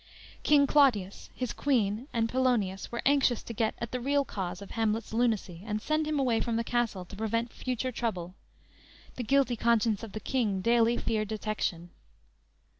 _King 0.43 0.65
Claudius, 0.65 1.29
his 1.35 1.53
queen 1.53 2.07
and 2.11 2.27
Polonius 2.27 2.91
were 2.91 3.03
anxious 3.05 3.43
to 3.43 3.53
get 3.53 3.75
at 3.77 3.91
the 3.91 3.99
real 3.99 4.25
cause 4.25 4.59
of 4.59 4.71
Hamlet's 4.71 5.13
lunacy, 5.13 5.61
and 5.63 5.79
send 5.79 6.07
him 6.07 6.17
away 6.19 6.41
from 6.41 6.55
the 6.55 6.63
castle 6.63 7.05
to 7.05 7.15
prevent 7.15 7.53
future 7.53 7.91
trouble. 7.91 8.33
The 9.15 9.23
guilty 9.23 9.55
conscience 9.55 10.01
of 10.01 10.13
the 10.13 10.19
king 10.19 10.59
daily 10.61 10.97
feared 10.97 11.27
detection. 11.27 11.91